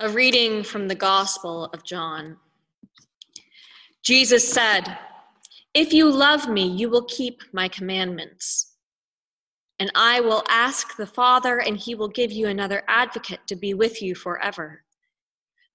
[0.00, 2.36] A reading from the Gospel of John.
[4.04, 4.96] Jesus said,
[5.74, 8.76] If you love me, you will keep my commandments.
[9.80, 13.74] And I will ask the Father, and he will give you another advocate to be
[13.74, 14.84] with you forever.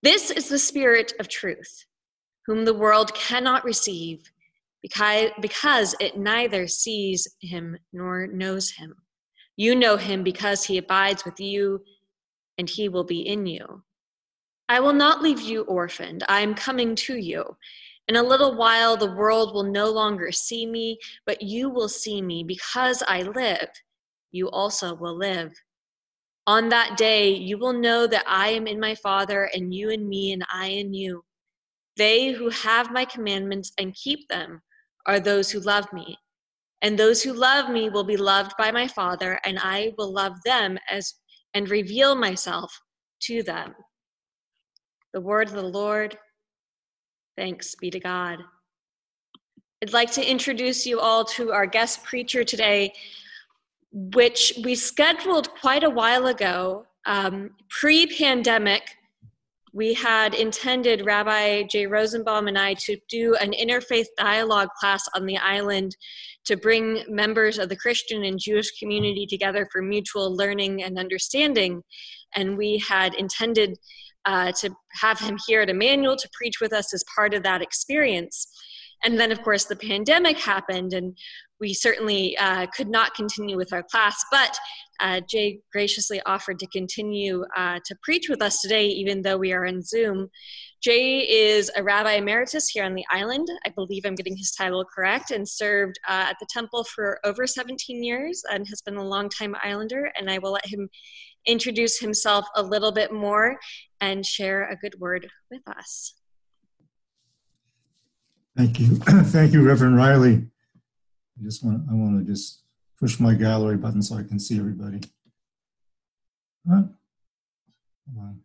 [0.03, 1.83] This is the Spirit of truth,
[2.45, 4.31] whom the world cannot receive
[4.81, 8.95] because it neither sees him nor knows him.
[9.57, 11.83] You know him because he abides with you,
[12.57, 13.83] and he will be in you.
[14.69, 16.23] I will not leave you orphaned.
[16.29, 17.57] I am coming to you.
[18.07, 22.21] In a little while, the world will no longer see me, but you will see
[22.21, 22.43] me.
[22.43, 23.69] Because I live,
[24.31, 25.51] you also will live.
[26.47, 30.07] On that day, you will know that I am in my Father, and you in
[30.07, 31.23] me, and I in you.
[31.95, 34.61] They who have my commandments and keep them
[35.05, 36.17] are those who love me.
[36.81, 40.33] And those who love me will be loved by my Father, and I will love
[40.43, 41.13] them as
[41.53, 42.77] and reveal myself
[43.21, 43.73] to them.
[45.13, 46.17] The word of the Lord.
[47.37, 48.39] Thanks be to God.
[49.83, 52.93] I'd like to introduce you all to our guest preacher today,
[53.91, 56.87] which we scheduled quite a while ago.
[57.05, 58.81] Um, Pre pandemic,
[59.71, 65.27] we had intended Rabbi Jay Rosenbaum and I to do an interfaith dialogue class on
[65.27, 65.95] the island
[66.45, 71.83] to bring members of the Christian and Jewish community together for mutual learning and understanding.
[72.35, 73.77] And we had intended
[74.25, 74.69] uh, to
[75.01, 78.47] have him here at Emmanuel to preach with us as part of that experience.
[79.03, 81.17] And then, of course, the pandemic happened, and
[81.59, 84.23] we certainly uh, could not continue with our class.
[84.31, 84.57] But
[84.99, 89.51] uh, Jay graciously offered to continue uh, to preach with us today, even though we
[89.51, 90.29] are on Zoom.
[90.81, 93.47] Jay is a rabbi emeritus here on the island.
[93.65, 97.45] I believe I'm getting his title correct, and served uh, at the temple for over
[97.47, 100.11] 17 years and has been a longtime islander.
[100.17, 100.89] And I will let him
[101.45, 103.57] introduce himself a little bit more
[103.99, 106.13] and share a good word with us.
[108.55, 108.95] Thank you.
[108.95, 110.45] Thank you, Reverend Riley.
[111.39, 112.61] I just want I want to just
[112.99, 114.99] push my gallery button so I can see everybody.
[116.67, 116.83] Huh?
[118.15, 118.39] Hold on.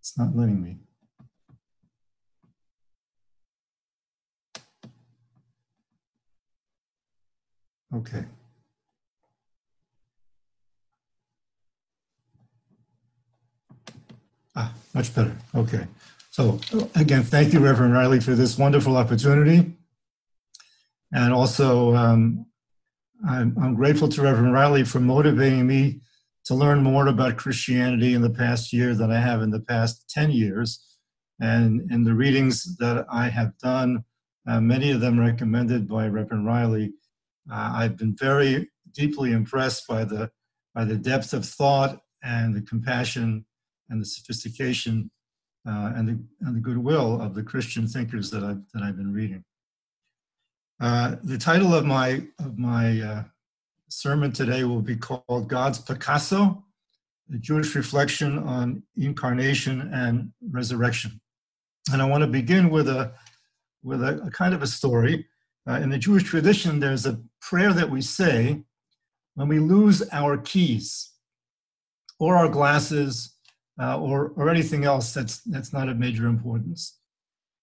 [0.00, 0.78] It's not letting me.
[7.94, 8.24] Okay.
[14.54, 15.36] Ah, much better.
[15.54, 15.86] Okay.
[16.38, 16.60] So
[16.94, 19.74] again, thank you, Reverend Riley, for this wonderful opportunity.
[21.12, 22.46] And also, um,
[23.28, 26.00] I'm, I'm, grateful to Reverend Riley for motivating me
[26.44, 30.08] to learn more about Christianity in the past year than I have in the past
[30.10, 30.78] 10 years.
[31.40, 34.04] And in the readings that I have done,
[34.46, 36.92] uh, many of them recommended by Reverend Riley,
[37.50, 40.30] uh, I've been very deeply impressed by the,
[40.72, 43.44] by the depth of thought and the compassion
[43.90, 45.10] and the sophistication
[45.66, 49.12] uh, and, the, and the goodwill of the Christian thinkers that I've, that I've been
[49.12, 49.44] reading.
[50.80, 53.24] Uh, the title of my, of my uh,
[53.88, 56.64] sermon today will be called God's Picasso,
[57.34, 61.20] a Jewish reflection on incarnation and resurrection.
[61.92, 63.12] And I want to begin with a,
[63.82, 65.26] with a, a kind of a story.
[65.68, 68.62] Uh, in the Jewish tradition, there's a prayer that we say
[69.34, 71.10] when we lose our keys
[72.18, 73.34] or our glasses
[73.80, 76.98] uh, or, or anything else that's, that's not of major importance.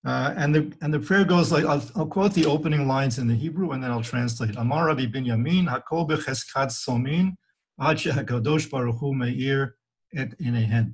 [0.06, 3.28] Uh, and, the, and the prayer goes like, I'll, I'll, quote the opening lines in
[3.28, 4.56] the Hebrew and then I'll translate.
[4.56, 7.36] Amar Rabbi Binyamin, Hakol becheskat somin,
[7.80, 9.76] ad baruch hu meir
[10.16, 10.94] et inehen.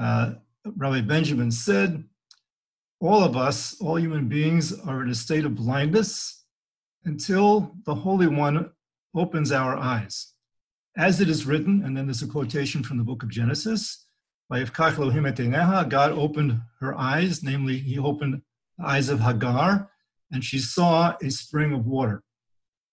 [0.00, 0.34] Uh,
[0.64, 2.04] Rabbi Benjamin said,
[3.00, 6.44] all of us, all human beings, are in a state of blindness
[7.04, 8.70] until the Holy One
[9.14, 10.32] opens our eyes.
[10.96, 14.06] As it is written, and then there's a quotation from the book of Genesis,
[15.84, 18.42] God opened her eyes, namely, he opened
[18.78, 19.90] the eyes of Hagar,
[20.30, 22.22] and she saw a spring of water.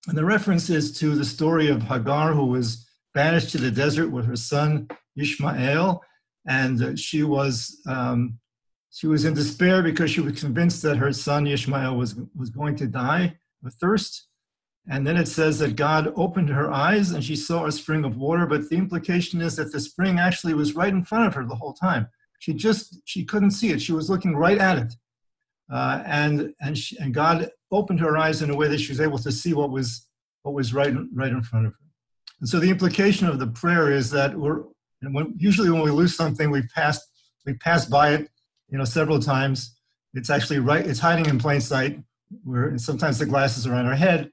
[0.07, 4.09] And the reference is to the story of Hagar, who was banished to the desert
[4.09, 6.01] with her son Ishmael,
[6.47, 8.39] and she was um,
[8.89, 12.75] she was in despair because she was convinced that her son Ishmael was was going
[12.77, 14.27] to die of thirst.
[14.89, 18.17] And then it says that God opened her eyes and she saw a spring of
[18.17, 21.45] water, but the implication is that the spring actually was right in front of her
[21.45, 22.07] the whole time.
[22.39, 23.81] She just, she couldn't see it.
[23.81, 24.93] She was looking right at it.
[25.71, 28.99] Uh, and, and, she, and God opened her eyes in a way that she was
[28.99, 30.07] able to see what was,
[30.41, 31.79] what was right, right in front of her.
[32.39, 34.63] And so the implication of the prayer is that we're,
[35.01, 36.99] when, usually when we lose something, we pass,
[37.45, 38.29] we pass by it,
[38.69, 39.77] you know, several times.
[40.15, 41.99] It's actually right, it's hiding in plain sight.
[42.45, 44.31] Where sometimes the glasses are on our head,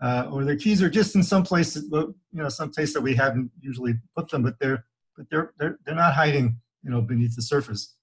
[0.00, 3.14] uh, or their keys are just in some place, you know, some place that we
[3.14, 4.84] haven't usually put them, but they're
[5.18, 7.96] but they're, they're, they're not hiding, you know, beneath the surface.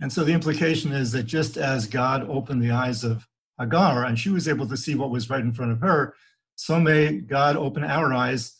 [0.00, 3.28] And so the implication is that just as God opened the eyes of
[3.60, 6.14] Hagar and she was able to see what was right in front of her,
[6.56, 8.56] so may God open our eyes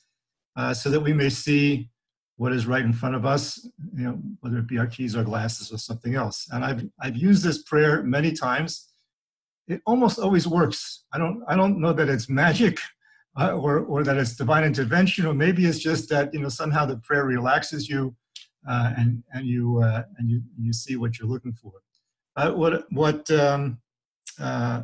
[0.57, 1.91] uh, so that we may see
[2.37, 5.25] what is right in front of us, you know, whether it be our keys or
[5.25, 6.49] glasses or something else.
[6.53, 8.93] And I've, I've used this prayer many times.
[9.69, 11.05] It almost always works.
[11.13, 12.79] I don't, I don't know that it's magic
[13.41, 16.87] uh, or, or that it's divine intervention, or maybe it's just that, you know, somehow
[16.87, 18.15] the prayer relaxes you
[18.69, 21.73] uh, and, and, you, uh, and you, you see what you're looking for.
[22.37, 23.79] What, what um,
[24.41, 24.83] uh,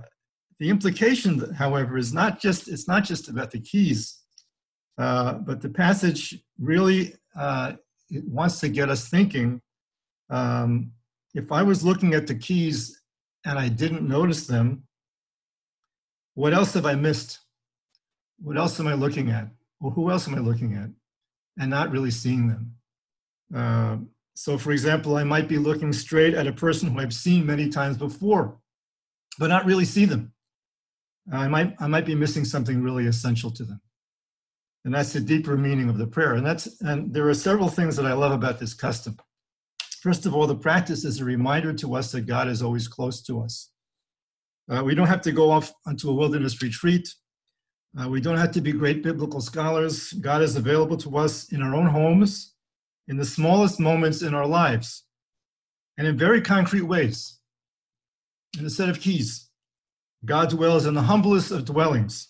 [0.58, 4.20] the implication, however, is not just, it's not just about the keys,
[4.98, 7.72] uh, but the passage really uh,
[8.10, 9.60] wants to get us thinking.
[10.28, 10.92] Um,
[11.34, 12.99] if I was looking at the keys
[13.44, 14.84] and I didn't notice them,
[16.34, 17.38] what else have I missed?
[18.38, 19.48] What else am I looking at?
[19.80, 20.90] Or who else am I looking at?
[21.58, 22.74] And not really seeing them.
[23.54, 23.96] Uh,
[24.34, 27.68] so, for example, I might be looking straight at a person who I've seen many
[27.68, 28.58] times before,
[29.38, 30.32] but not really see them.
[31.32, 33.80] I might, I might be missing something really essential to them.
[34.84, 36.34] And that's the deeper meaning of the prayer.
[36.34, 39.18] And that's and there are several things that I love about this custom.
[40.00, 43.20] First of all, the practice is a reminder to us that God is always close
[43.22, 43.70] to us.
[44.70, 47.06] Uh, we don't have to go off onto a wilderness retreat.
[48.00, 50.12] Uh, we don't have to be great biblical scholars.
[50.14, 52.54] God is available to us in our own homes,
[53.08, 55.04] in the smallest moments in our lives,
[55.98, 57.38] and in very concrete ways.
[58.58, 59.50] In a set of keys,
[60.24, 62.28] God dwells in the humblest of dwellings,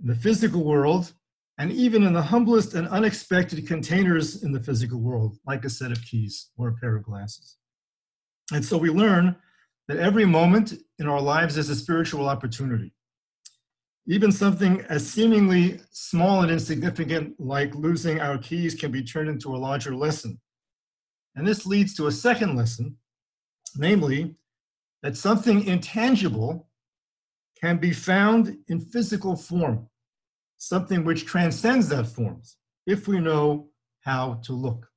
[0.00, 1.12] in the physical world,
[1.58, 5.92] and even in the humblest and unexpected containers in the physical world, like a set
[5.92, 7.56] of keys or a pair of glasses.
[8.52, 9.36] And so we learn
[9.88, 12.92] that every moment in our lives is a spiritual opportunity.
[14.06, 19.54] Even something as seemingly small and insignificant like losing our keys can be turned into
[19.54, 20.40] a larger lesson.
[21.36, 22.96] And this leads to a second lesson,
[23.76, 24.36] namely,
[25.02, 26.68] that something intangible
[27.60, 29.88] can be found in physical form
[30.68, 32.56] something which transcends that forms,
[32.86, 33.68] if we know
[34.00, 34.88] how to look.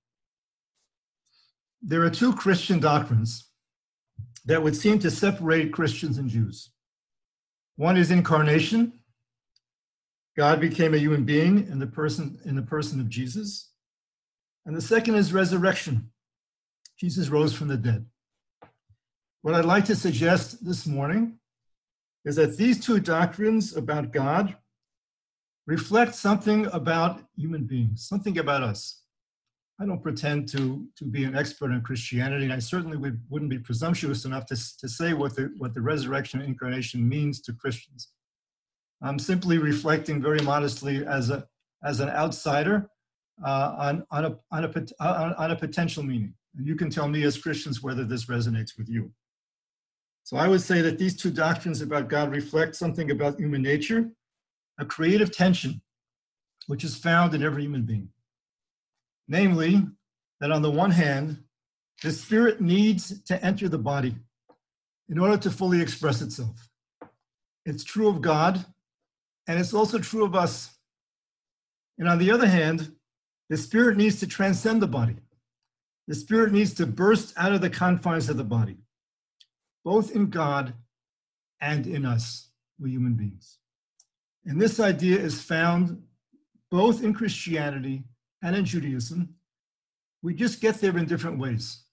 [1.82, 3.50] There are two Christian doctrines
[4.46, 6.72] that would seem to separate Christians and Jews.
[7.76, 8.94] One is incarnation.
[10.36, 13.72] God became a human being in the person in the person of Jesus.
[14.66, 16.12] And the second is resurrection.
[16.98, 18.06] Jesus rose from the dead.
[19.42, 21.40] What I'd like to suggest this morning
[22.26, 24.58] is that these two doctrines about God
[25.68, 29.02] reflect something about human beings, something about us.
[29.80, 33.52] I don't pretend to, to be an expert in Christianity, and I certainly would, wouldn't
[33.52, 37.54] be presumptuous enough to, to say what the, what the resurrection and incarnation means to
[37.54, 38.10] Christians.
[39.04, 41.46] I'm simply reflecting very modestly as, a,
[41.84, 42.90] as an outsider
[43.46, 46.34] uh, on, on, a, on, a, on, on a potential meaning.
[46.58, 49.12] And you can tell me as Christians whether this resonates with you.
[50.24, 54.10] So I would say that these two doctrines about God reflect something about human nature
[54.78, 55.82] a creative tension
[56.68, 58.10] which is found in every human being.
[59.28, 59.84] Namely,
[60.40, 61.44] that on the one hand,
[62.04, 64.16] the spirit needs to enter the body
[65.10, 66.70] in order to fully express itself.
[67.66, 68.66] It's true of God,
[69.48, 70.70] and it's also true of us.
[71.98, 72.96] And on the other hand,
[73.50, 75.16] the spirit needs to transcend the body.
[76.08, 78.78] The spirit needs to burst out of the confines of the body,
[79.84, 80.74] both in God
[81.60, 82.50] and in us,
[82.80, 83.58] we human beings.
[84.48, 86.02] And this idea is found
[86.72, 88.06] both in Christianity
[88.42, 89.36] and in Judaism.
[90.24, 91.84] We just get there in different ways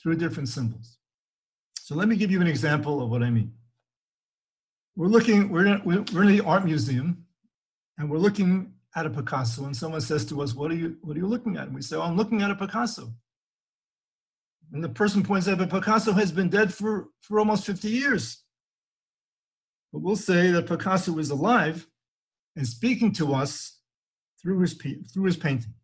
[0.00, 0.98] through different symbols.
[1.80, 3.52] So let me give you an example of what I mean.
[4.94, 7.26] We're looking, we're in, we're in the art museum
[7.98, 11.16] and we're looking at a Picasso and someone says to us, what are you, what
[11.16, 11.66] are you looking at?
[11.66, 13.12] And we say, oh, I'm looking at a Picasso.
[14.72, 18.42] And the person points out, but Picasso has been dead for, for almost 50 years.
[19.92, 21.86] But we'll say that Picasso is alive
[22.56, 23.78] and speaking to us
[24.40, 24.74] through his,
[25.12, 25.74] through his painting.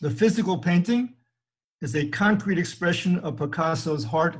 [0.00, 1.14] The physical painting
[1.80, 4.36] is a concrete expression of Picasso's heart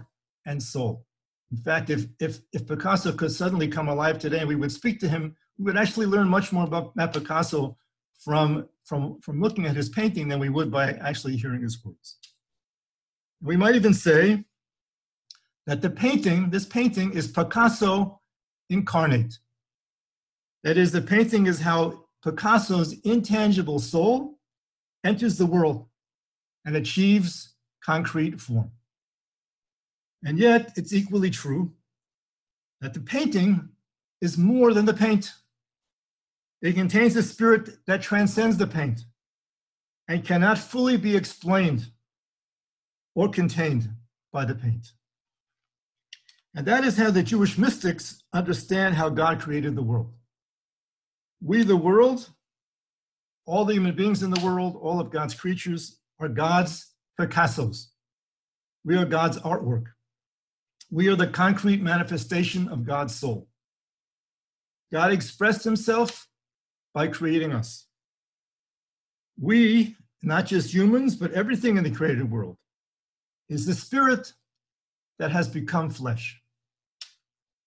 [0.46, 1.06] and soul.
[1.50, 4.98] In fact, if, if, if Picasso could suddenly come alive today and we would speak
[5.00, 7.76] to him, we would actually learn much more about, Picasso
[8.18, 12.18] from, from, from looking at his painting than we would by actually hearing his words.
[13.42, 14.44] We might even say
[15.66, 18.20] that the painting, this painting is Picasso
[18.70, 19.38] incarnate.
[20.64, 24.38] That is, the painting is how Picasso's intangible soul
[25.04, 25.86] enters the world
[26.64, 27.54] and achieves
[27.84, 28.70] concrete form.
[30.24, 31.72] And yet, it's equally true
[32.80, 33.70] that the painting
[34.20, 35.32] is more than the paint.
[36.60, 39.04] It contains a spirit that transcends the paint.
[40.08, 41.86] and cannot fully be explained
[43.14, 43.88] or contained
[44.32, 44.92] by the paint.
[46.54, 50.12] And that is how the Jewish mystics understand how God created the world.
[51.44, 52.30] We, the world,
[53.46, 57.88] all the human beings in the world, all of God's creatures, are God's Picassos.
[58.84, 59.86] We are God's artwork.
[60.90, 63.48] We are the concrete manifestation of God's soul.
[64.92, 66.28] God expressed himself
[66.94, 67.86] by creating us.
[69.40, 72.56] We, not just humans, but everything in the created world,
[73.48, 74.32] is the spirit
[75.18, 76.40] that has become flesh.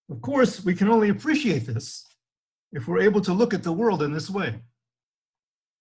[0.09, 2.05] Of course, we can only appreciate this
[2.75, 4.59] if we're able to look at the world in this way.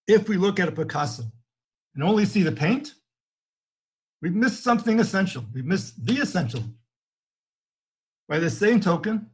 [0.06, 1.24] If we look at a Picasso
[1.94, 2.94] and only see the paint,
[4.22, 5.44] we've missed something essential.
[5.52, 6.62] We've missed the essential.
[8.28, 9.28] By the same token,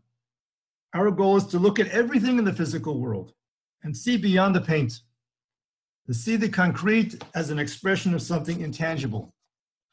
[0.94, 3.34] our goal is to look at everything in the physical world
[3.82, 5.00] and see beyond the paint,
[6.06, 9.34] to see the concrete as an expression of something intangible,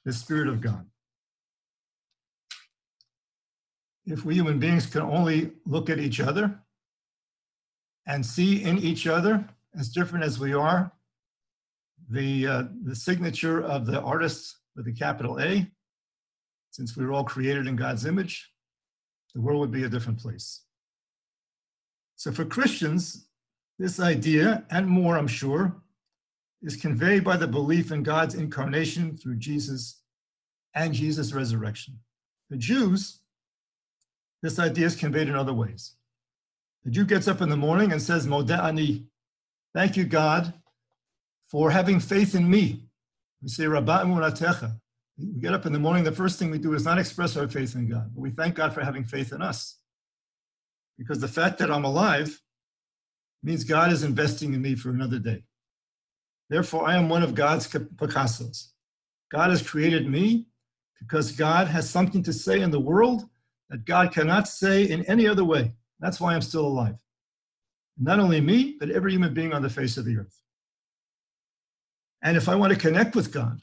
[0.06, 0.86] the Spirit of God.
[4.06, 6.62] If we human beings can only look at each other
[8.08, 9.48] and see in each other,
[9.78, 10.92] as different as we are,
[12.10, 15.70] the, uh, the signature of the artist with a capital A,
[16.72, 18.50] since we were all created in God's image,
[19.36, 20.62] the world would be a different place.
[22.16, 23.28] So for Christians,
[23.78, 25.76] this idea, and more, I'm sure,
[26.64, 30.02] is conveyed by the belief in God's incarnation through Jesus
[30.74, 32.00] and Jesus' resurrection.
[32.50, 33.20] The Jews,
[34.42, 35.97] this idea is conveyed in other ways.
[36.88, 39.08] The Jew gets up in the morning and says, Modeh ani,
[39.76, 40.54] thank you, God,
[41.50, 42.86] for having faith in me.
[43.42, 44.72] We say, Rabba emunatecha.
[45.18, 47.50] We get up in the morning, the first thing we do is not express our
[47.50, 49.80] faith in God, but we thank God for having faith in us.
[50.98, 52.42] Because the fact that I'm alive
[53.44, 55.44] means God is investing in me for another day.
[56.50, 58.68] Therefore, I am one of God's Picassos.
[59.30, 60.46] God has created me
[61.02, 63.26] because God has something to say in the world
[63.70, 65.74] that God cannot say in any other way.
[66.00, 67.04] That's why I'm still alive.
[67.98, 70.42] Not only me, but every human being on the face of the earth.
[72.22, 73.62] And if I want to connect with God,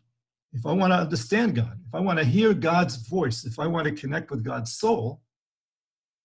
[0.53, 3.67] if I want to understand God, if I want to hear God's voice, if I
[3.67, 5.23] want to connect with God's soul,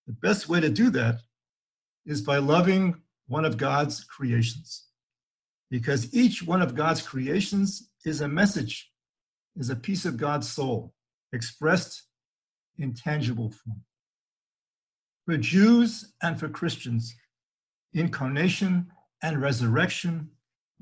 [0.08, 1.22] the best way to do that
[2.06, 4.88] is by loving one of God's creations.
[5.70, 8.92] Because each one of God's creations is a message,
[9.56, 10.94] is a piece of God's soul
[11.32, 12.04] expressed
[12.78, 13.84] in tangible form.
[15.30, 17.16] For Jews and for Christians,
[17.94, 18.88] incarnation
[19.22, 20.32] and resurrection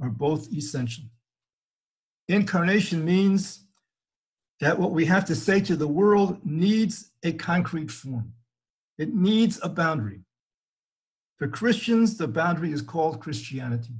[0.01, 1.03] are both essential.
[2.29, 3.65] Incarnation means
[4.61, 8.31] that what we have to say to the world needs a concrete form.
[8.97, 10.21] It needs a boundary.
[11.35, 13.95] For Christians, the boundary is called Christianity.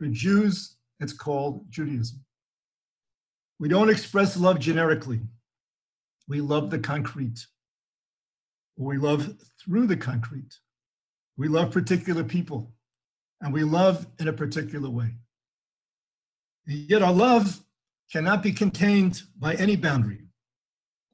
[0.00, 2.24] For Jews, it's called Judaism.
[3.60, 5.20] We don't express love generically.
[6.26, 7.46] We love the concrete.
[8.76, 10.58] We love through the concrete.
[11.36, 12.72] We love particular people,
[13.40, 15.14] and we love in a particular way.
[16.66, 17.60] Yet our love
[18.12, 20.26] cannot be contained by any boundary.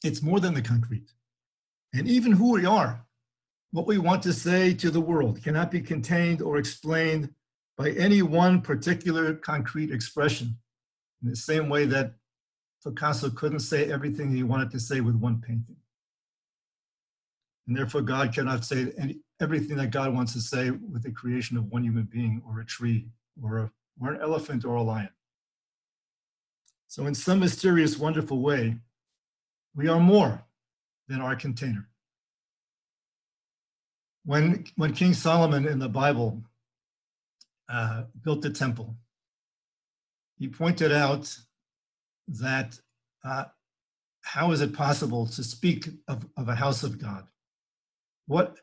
[0.05, 1.13] It's more than the concrete.
[1.93, 3.05] And even who we are,
[3.71, 7.33] what we want to say to the world, cannot be contained or explained
[7.77, 10.57] by any one particular concrete expression.
[11.23, 12.15] In the same way that
[12.85, 15.77] Picasso couldn't say everything he wanted to say with one painting.
[17.67, 21.57] And therefore, God cannot say any, everything that God wants to say with the creation
[21.57, 23.09] of one human being or a tree
[23.43, 23.71] or, a,
[24.01, 25.11] or an elephant or a lion.
[26.87, 28.77] So, in some mysterious, wonderful way,
[29.75, 30.45] we are more
[31.09, 31.89] than our container.
[34.25, 36.43] When, when King Solomon in the Bible
[37.69, 38.97] uh, built the temple,
[40.39, 41.37] he pointed out
[42.29, 42.79] that
[43.25, 43.45] uh,
[44.23, 47.27] how is it possible to speak of, of a house of God?
[48.27, 48.57] What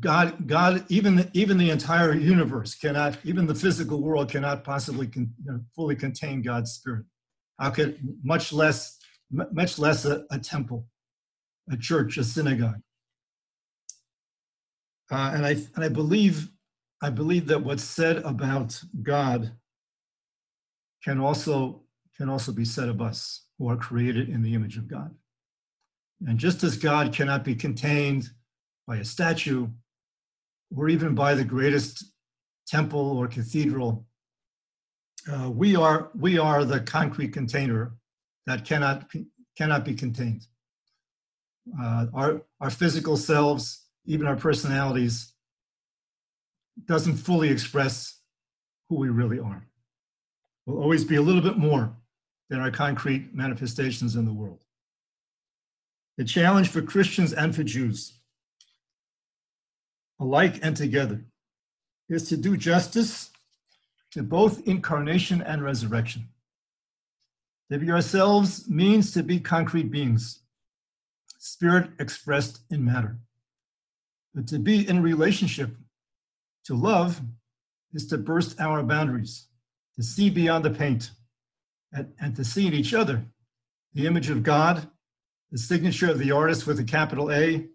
[0.00, 5.06] God, God, even the, even the entire universe cannot, even the physical world cannot possibly
[5.06, 7.04] con, you know, fully contain God's spirit.
[7.58, 8.98] How could much less,
[9.30, 10.86] much less a, a temple,
[11.70, 12.80] a church, a synagogue?
[15.10, 16.50] Uh, and I and I believe
[17.02, 19.52] I believe that what's said about God
[21.02, 21.82] can also
[22.16, 25.14] can also be said of us who are created in the image of God.
[26.26, 28.30] And just as God cannot be contained
[28.88, 29.68] by a statue
[30.74, 32.04] or even by the greatest
[32.66, 34.06] temple or cathedral,
[35.30, 37.92] uh, we are we are the concrete container
[38.46, 39.04] that cannot
[39.56, 40.46] cannot be contained.
[41.78, 45.34] Uh, our our physical selves, even our personalities,
[46.86, 48.20] doesn't fully express
[48.88, 49.66] who we really are.
[50.64, 51.94] We'll always be a little bit more
[52.48, 54.64] than our concrete manifestations in the world.
[56.16, 58.17] The challenge for Christians and for Jews,
[60.20, 61.24] alike and together,
[62.08, 63.30] is to do justice
[64.10, 66.28] to both incarnation and resurrection.
[67.70, 70.40] To be ourselves means to be concrete beings,
[71.38, 73.18] spirit expressed in matter.
[74.34, 75.76] But to be in relationship,
[76.64, 77.20] to love,
[77.92, 79.48] is to burst our boundaries,
[79.96, 81.10] to see beyond the paint,
[81.92, 83.24] and, and to see in each other
[83.94, 84.88] the image of God,
[85.50, 87.66] the signature of the artist with a capital A,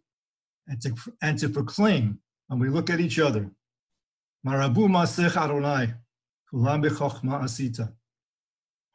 [0.68, 2.20] and to, and to proclaim
[2.54, 3.50] when we look at each other,
[4.46, 5.92] Marabu Masech Adonai,
[6.52, 7.92] Kulam B'chochma Asita.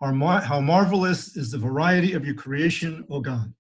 [0.00, 3.53] How marvelous is the variety of your creation, O God.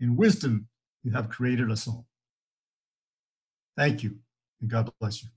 [0.00, 0.66] In wisdom,
[1.04, 2.08] you have created us all.
[3.76, 4.16] Thank you,
[4.60, 5.28] and God bless you.